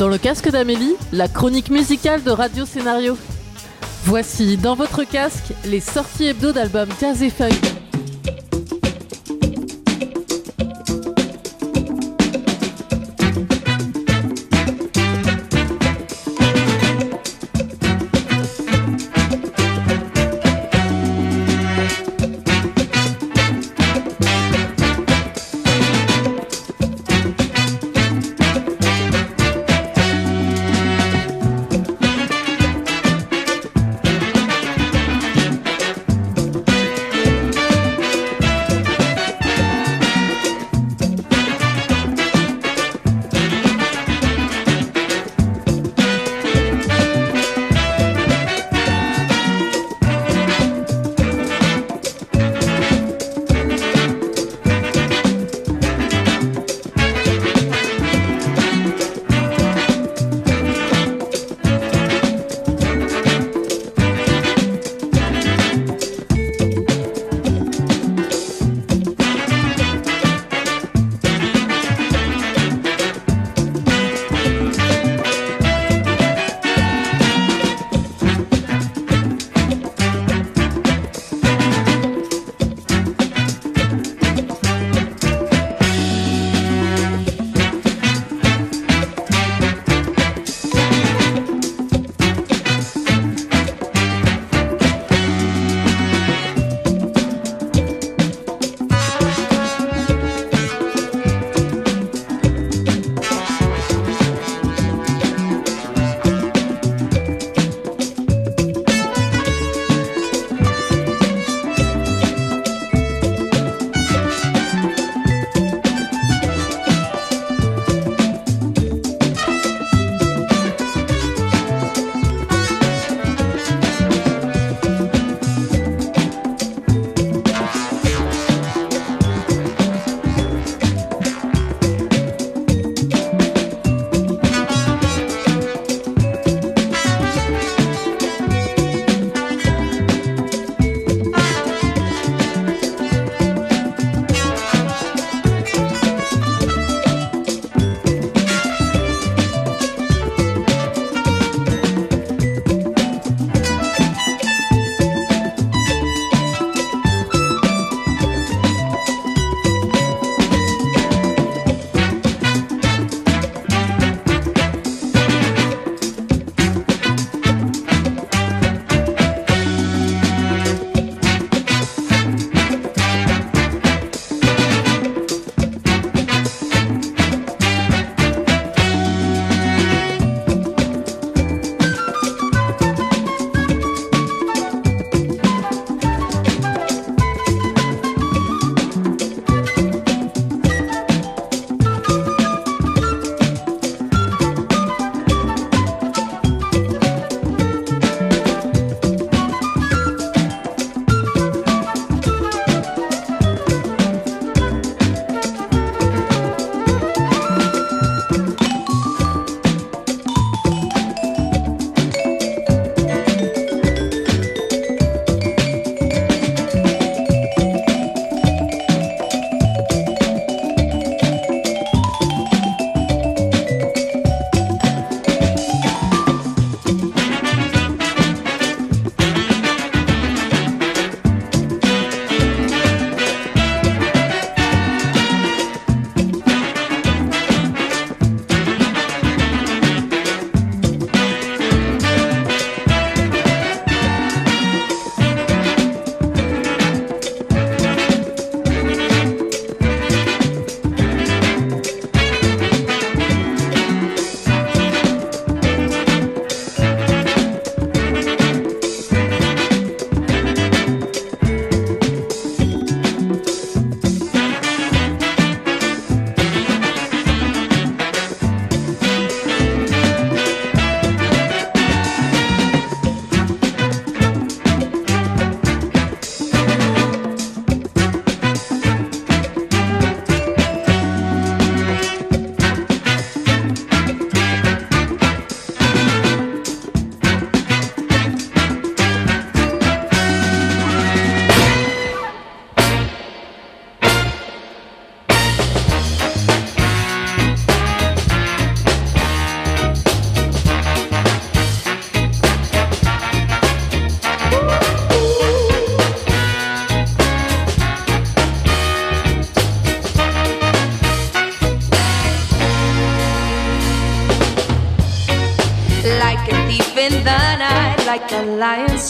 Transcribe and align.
Dans 0.00 0.08
le 0.08 0.16
casque 0.16 0.48
d'Amélie, 0.48 0.96
la 1.12 1.28
chronique 1.28 1.68
musicale 1.68 2.22
de 2.22 2.30
Radio 2.30 2.64
Scénario. 2.64 3.18
Voici 4.04 4.56
dans 4.56 4.74
votre 4.74 5.04
casque 5.04 5.52
les 5.66 5.80
sorties 5.80 6.28
hebdo 6.28 6.52
d'albums 6.52 6.88
jazz 6.98 7.22
et 7.22 7.28
funk. 7.28 7.69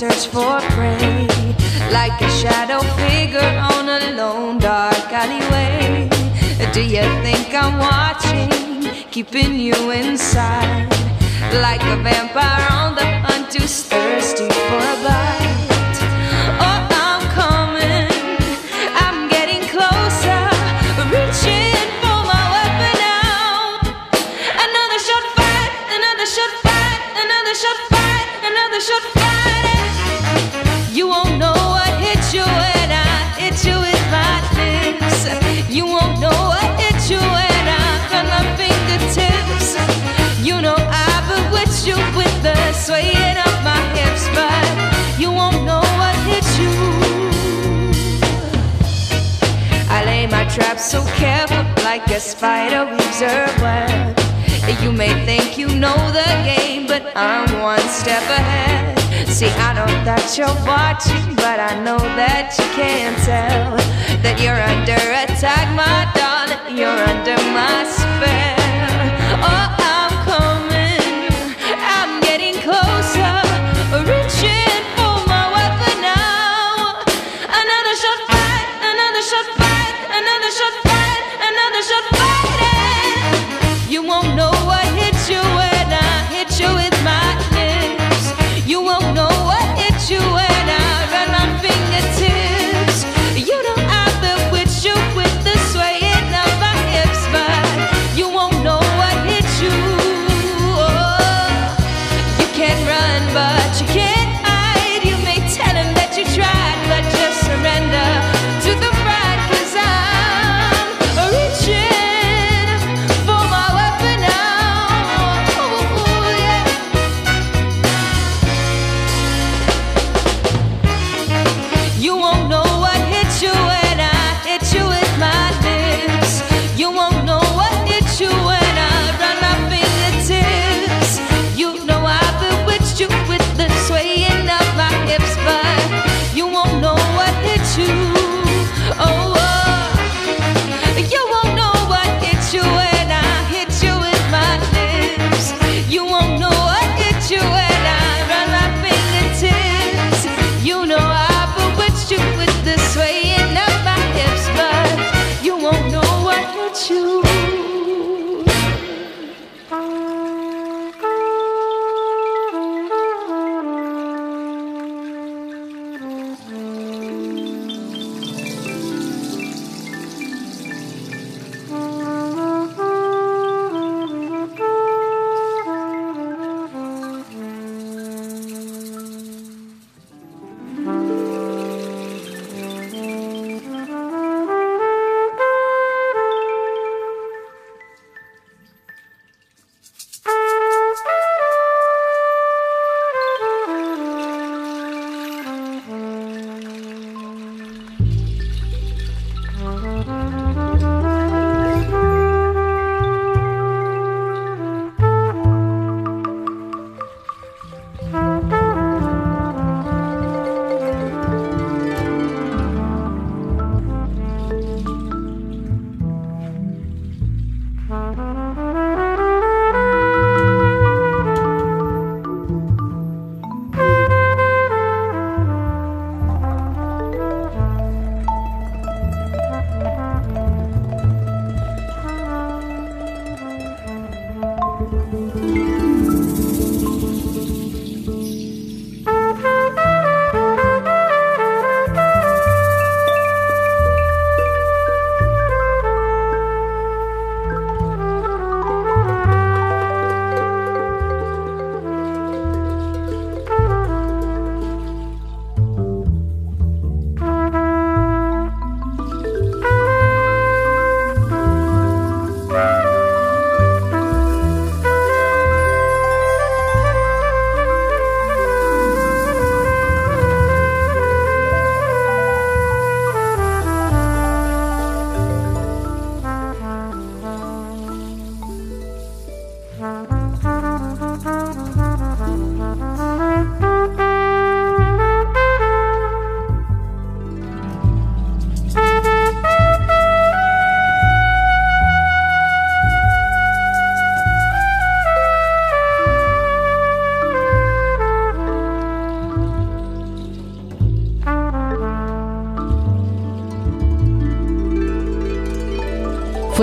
Search 0.00 0.29
for 0.29 0.58
prey, 0.73 1.29
like 1.93 2.19
a 2.23 2.31
shadow 2.41 2.81
figure 2.97 3.52
on 3.75 3.87
a 3.87 4.17
lone 4.17 4.58
dark 4.58 5.12
alleyway. 5.12 6.08
Do 6.73 6.81
you 6.81 7.05
think 7.20 7.52
I'm 7.52 7.76
watching, 7.79 8.50
keeping 9.11 9.58
you 9.58 9.91
inside, 9.91 10.88
like 11.52 11.82
a 11.82 11.97
vampire 12.02 12.67
on 12.70 12.94
the 12.94 13.05
hunt 13.25 13.52
who's 13.52 13.82
thirsty 13.82 14.10
like 51.91 52.07
a 52.13 52.21
spider 52.21 52.85
weaves 52.89 53.21
her 53.21 53.47
web. 53.61 54.17
You 54.81 54.93
may 54.93 55.13
think 55.27 55.59
you 55.59 55.67
know 55.67 55.99
the 56.13 56.31
game, 56.47 56.87
but 56.87 57.03
I'm 57.17 57.51
one 57.61 57.81
step 57.81 58.23
ahead. 58.23 58.97
See, 59.27 59.51
I 59.67 59.73
know 59.75 59.91
that 60.05 60.39
you're 60.39 60.61
watching, 60.65 61.35
but 61.35 61.59
I 61.59 61.75
know 61.83 61.99
that 61.99 62.55
you 62.59 62.67
can't 62.79 63.19
tell 63.27 63.75
that 64.23 64.37
you're 64.41 64.63
under 64.73 65.03
attack, 65.23 65.67
my 65.75 66.07
darling. 66.15 66.79
You're 66.79 67.03
under 67.11 67.39
my 67.59 67.83
spell. 67.83 68.50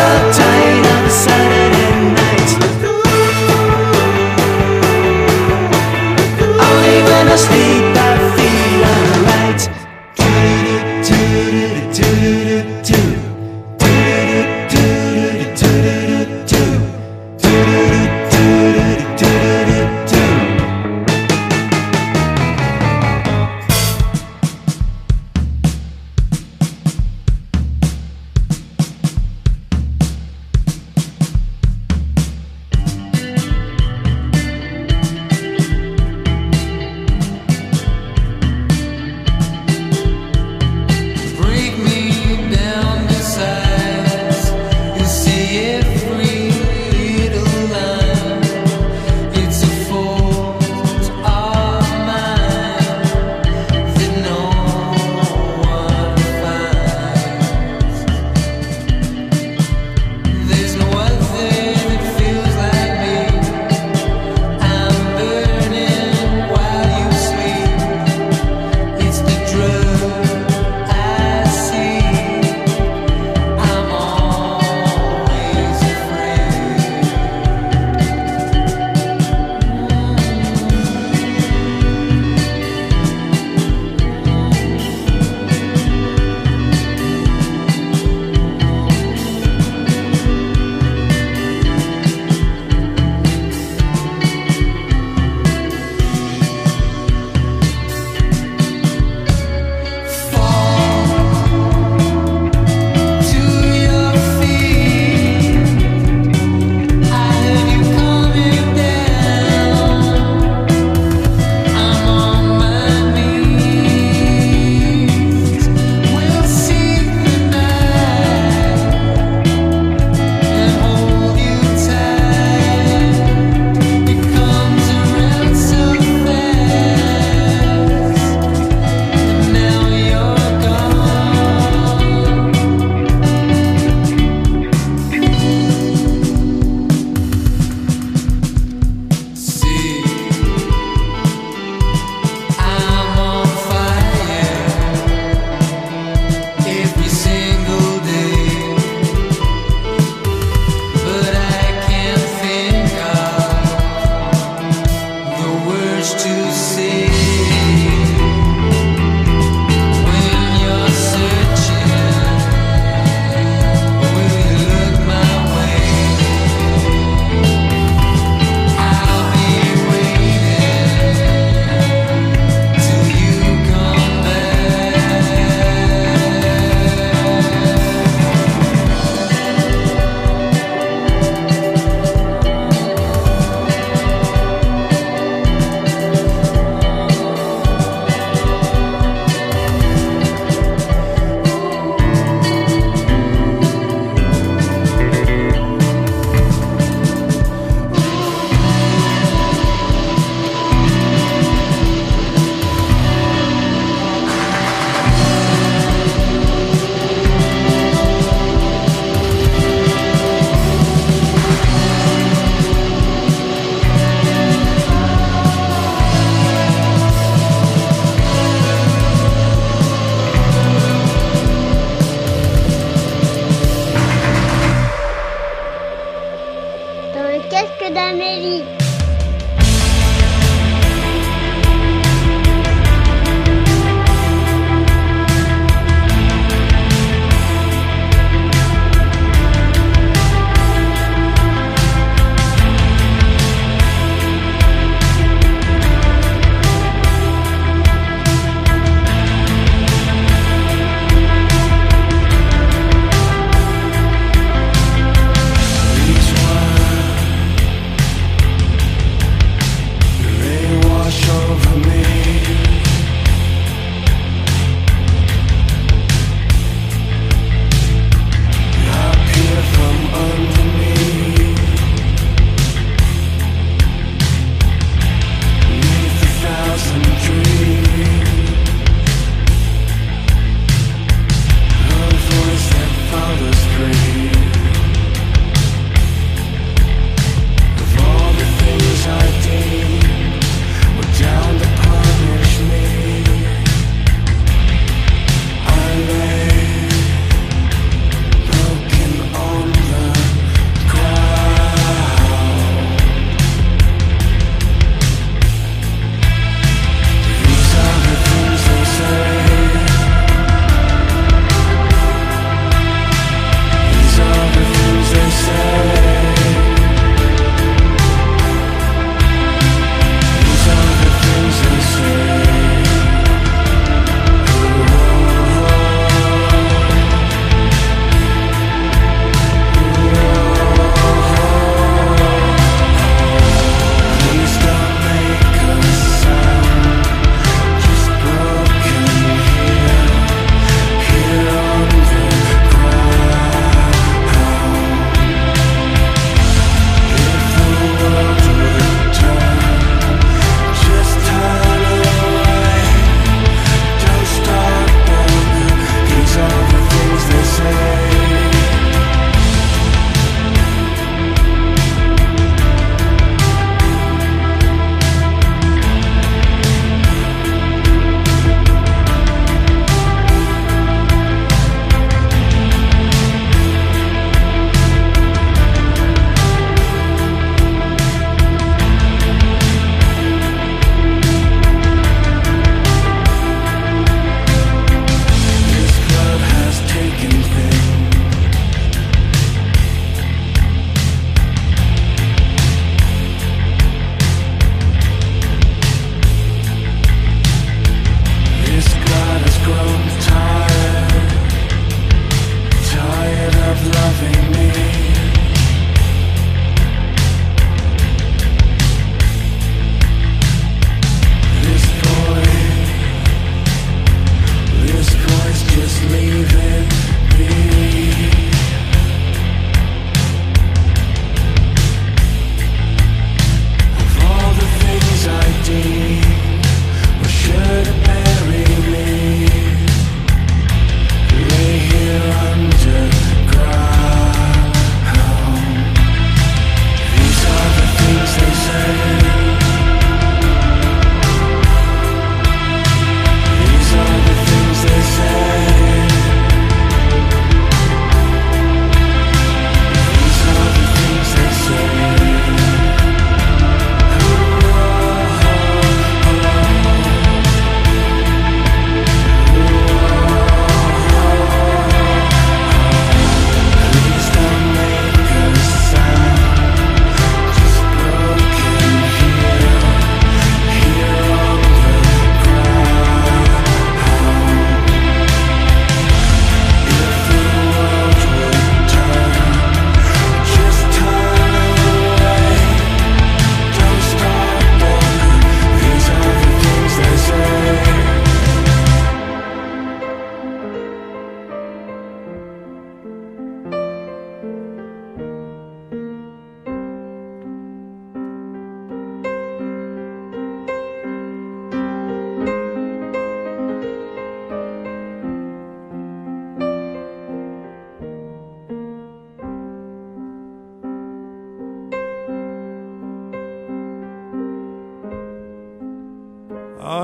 so 0.00 0.06
tight 0.32 0.86
on 0.86 1.04
the 1.04 1.59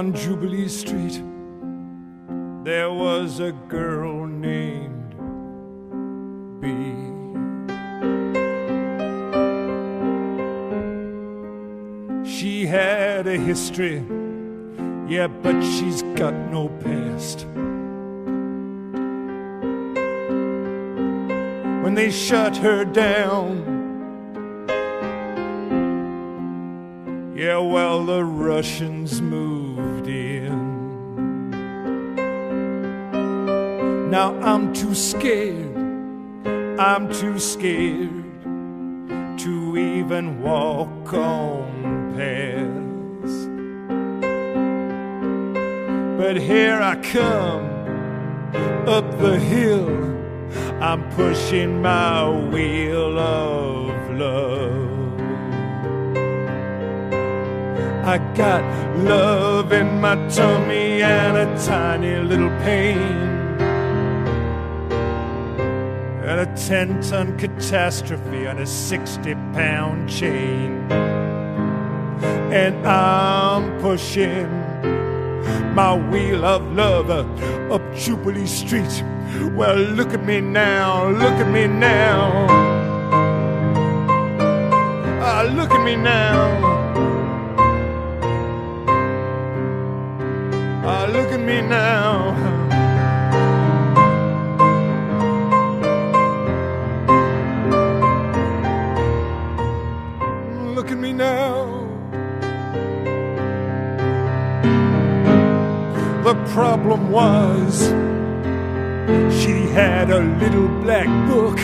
On 0.07 0.15
Jubilee 0.15 0.69
Street, 0.69 1.21
there 2.63 2.93
was 2.93 3.41
a 3.41 3.51
girl 3.51 4.25
named 4.25 5.17
Bee. 6.61 6.95
She 12.25 12.67
had 12.67 13.27
a 13.27 13.37
history, 13.37 13.97
yeah, 15.09 15.27
but 15.27 15.61
she's 15.61 16.03
got 16.15 16.35
no 16.53 16.69
past. 16.85 17.45
When 21.83 21.95
they 21.97 22.13
shut 22.13 22.57
her 22.59 22.85
down, 22.85 23.66
Yeah, 27.37 27.59
well, 27.59 28.03
the 28.07 28.25
Russians 28.25 29.21
moved 29.21 30.09
in. 30.09 31.51
Now 34.11 34.35
I'm 34.41 34.73
too 34.73 34.95
scared, 34.95 35.77
I'm 36.81 37.13
too 37.13 37.39
scared 37.39 38.25
to 39.41 39.77
even 39.77 40.41
walk 40.41 41.13
on 41.13 42.15
past. 42.17 43.51
But 46.17 46.39
here 46.39 46.81
I 46.81 46.97
come 47.03 47.67
up 48.89 49.19
the 49.19 49.39
hill, 49.39 49.91
I'm 50.83 51.07
pushing 51.11 51.83
my 51.83 52.31
wheel 52.49 53.19
of 53.19 54.11
love. 54.13 54.66
I 58.07 58.19
got 58.37 58.63
love 58.99 59.73
in 59.73 60.01
my 60.01 60.15
tummy 60.29 61.03
and 61.03 61.37
a 61.37 61.67
tiny 61.67 62.21
little 62.21 62.51
pain. 62.61 62.97
And 66.23 66.39
a 66.39 66.47
10 66.55 67.01
ton 67.03 67.37
catastrophe 67.37 68.47
on 68.47 68.59
a 68.59 68.67
60 68.67 69.35
pound 69.53 70.09
chain. 70.09 70.87
And 72.53 72.87
I'm 72.87 73.77
pushing 73.81 74.49
my 75.75 75.97
wheel 76.09 76.45
of 76.45 76.63
love 76.75 77.11
up 77.11 77.83
Jubilee 77.97 78.47
Street. 78.47 79.03
Well, 79.57 79.79
look 79.79 80.15
at 80.15 80.25
me 80.25 80.41
now, 80.41 81.09
look 81.09 81.35
at 81.43 81.51
me 81.51 81.67
now. 81.67 82.47
Ah, 85.21 85.43
look 85.53 85.73
at 85.73 85.85
me 85.85 85.97
now. 85.97 86.76
Me 91.47 91.61
now. 91.61 92.35
Look 100.75 100.91
at 100.91 100.99
me 100.99 101.13
now. 101.13 101.87
The 106.25 106.35
problem 106.53 107.13
was 107.13 107.91
she 109.41 109.69
had 109.79 110.11
a 110.11 110.19
little 110.41 110.69
black 110.83 111.07
book. 111.29 111.61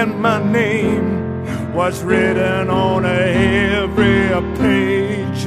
And 0.00 0.20
my 0.20 0.38
name 0.52 0.81
was 1.72 2.02
written 2.02 2.68
on 2.68 3.06
every 3.06 4.28
page. 4.58 5.46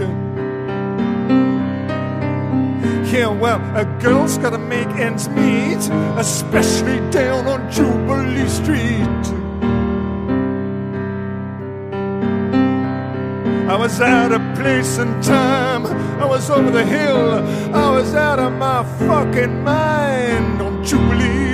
Yeah, 3.13 3.27
well, 3.27 3.61
a 3.75 3.85
girl's 4.01 4.37
gotta 4.39 4.57
make 4.57 4.87
ends 4.87 5.29
meet, 5.29 5.77
especially 6.17 6.99
down 7.11 7.47
on 7.47 7.71
Jubilee 7.71 8.49
Street. 8.49 9.25
I 13.69 13.77
was 13.77 14.01
out 14.01 14.31
of 14.31 14.41
place 14.57 14.97
and 14.97 15.23
time. 15.23 15.85
I 16.21 16.25
was 16.25 16.49
over 16.49 16.71
the 16.71 16.85
hill. 16.85 17.43
I 17.73 17.89
was 17.91 18.15
out 18.15 18.39
of 18.39 18.53
my 18.53 18.83
fucking 18.99 19.63
mind 19.63 20.61
on 20.61 20.83
Jubilee. 20.83 21.44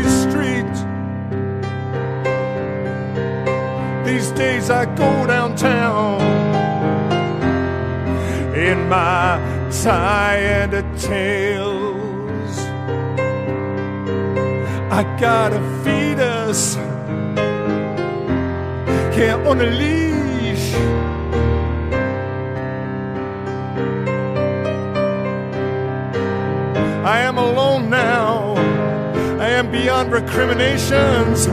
Days 4.42 4.72
I 4.72 4.86
go 4.96 5.12
downtown 5.28 6.20
in 8.56 8.90
my 8.90 9.38
tie 9.84 10.42
and 10.60 10.74
a 10.74 10.82
tails. 10.98 12.56
I 15.00 15.02
gotta 15.20 15.58
a 15.58 15.84
fetus, 15.84 16.76
yeah, 19.16 19.36
on 19.50 19.62
a 19.62 19.70
leash. 19.82 20.70
I 27.16 27.18
am 27.30 27.38
alone 27.38 27.92
now. 27.92 28.56
I 29.46 29.50
am 29.60 29.72
beyond 29.72 30.12
recriminations. 30.12 31.46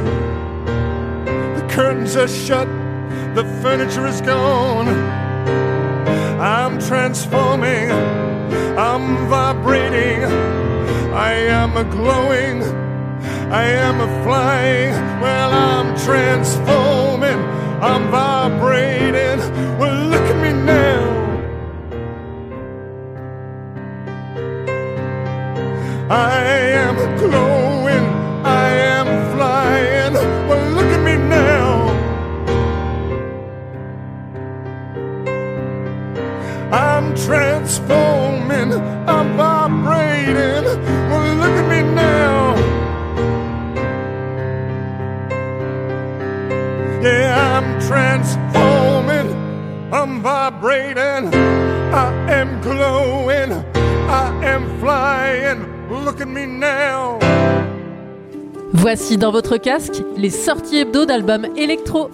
The 1.58 1.66
curtains 1.68 2.16
are 2.16 2.28
shut. 2.28 2.77
The 3.38 3.44
furniture 3.62 4.04
is 4.04 4.20
gone. 4.20 4.88
I'm 6.40 6.80
transforming. 6.80 7.88
I'm 8.76 9.28
vibrating. 9.28 10.24
I 11.14 11.34
am 11.34 11.76
a 11.76 11.84
glowing. 11.84 12.64
I 13.52 13.62
am 13.62 14.00
a 14.00 14.24
flying. 14.24 14.90
Well, 15.22 15.52
I'm 15.52 15.96
transforming. 15.98 17.38
I'm 17.80 18.10
vibrating. 18.10 19.38
Well, 19.78 20.08
look 20.08 20.26
at 20.34 20.42
me 20.42 20.52
now. 20.60 21.17
Transforming, 47.88 49.28
I'm 49.90 50.20
vibrating. 50.20 51.32
I 51.90 52.12
am 52.28 52.60
glowing, 52.60 53.50
I 54.10 54.30
am 54.44 54.62
flying. 54.78 55.64
Look 56.04 56.20
at 56.20 56.28
me 56.28 56.44
now. 56.44 57.18
Voici 58.74 59.16
dans 59.16 59.32
votre 59.32 59.56
casque 59.56 60.02
les 60.18 60.30
sorties 60.30 60.80
hebdo 60.80 61.06
d'albums 61.06 61.46
électro. 61.56 62.10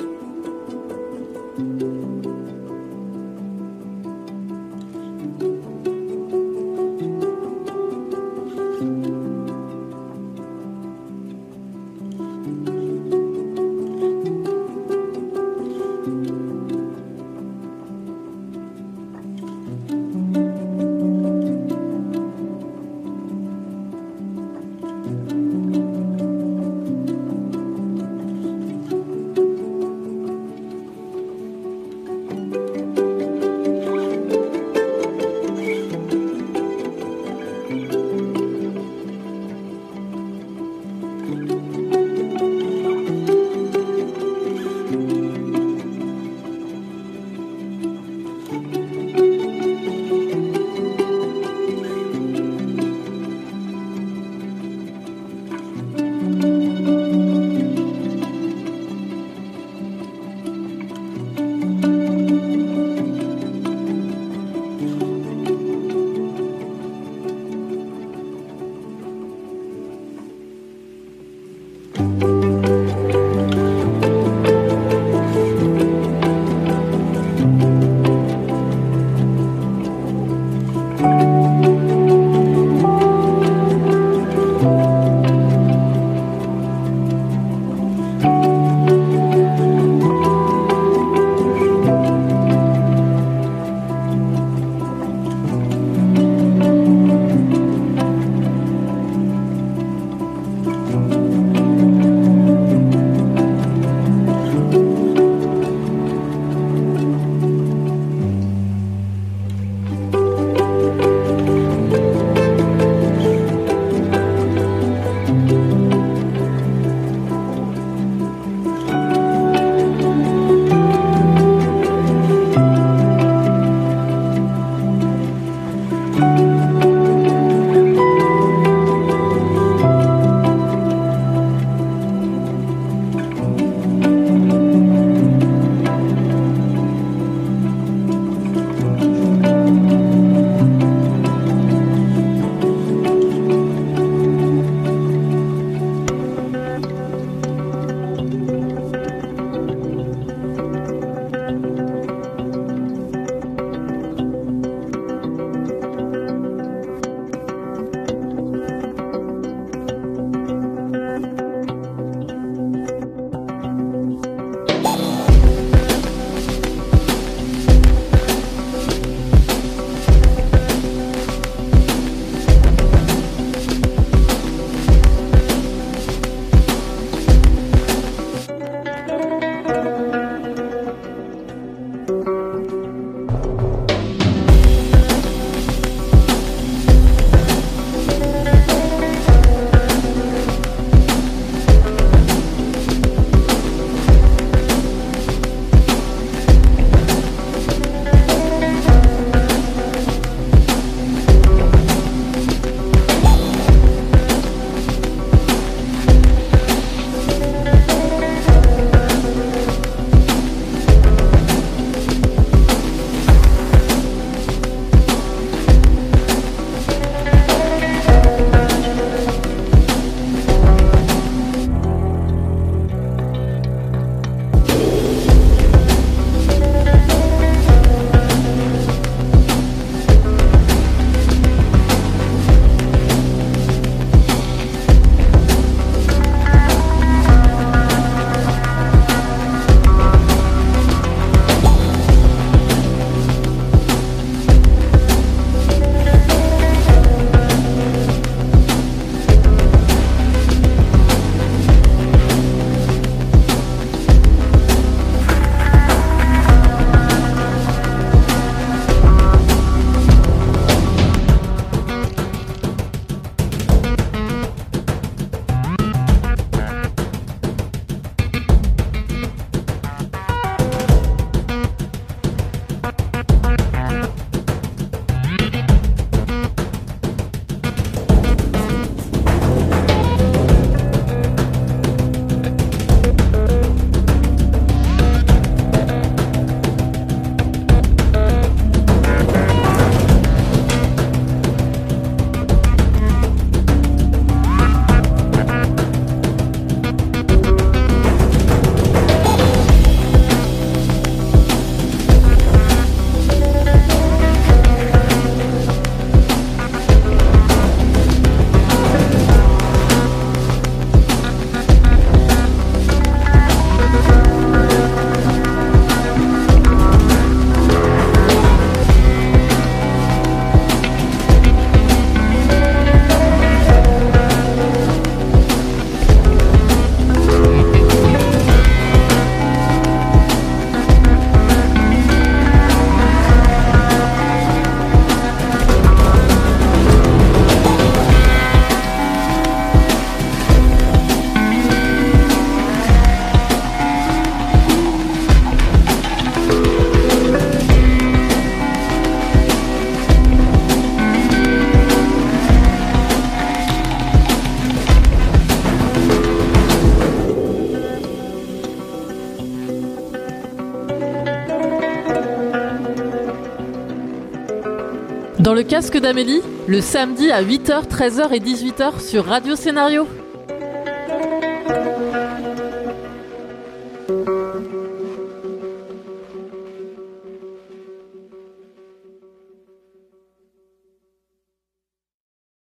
Dans 365.54 365.60
le 365.60 365.66
casque 365.66 365.96
d'Amélie, 365.96 366.42
le 366.66 366.80
samedi 366.80 367.30
à 367.30 367.40
8h, 367.40 367.86
13h 367.86 368.32
et 368.32 368.40
18h 368.40 368.98
sur 368.98 369.24
Radio 369.24 369.54
Scénario. 369.54 370.04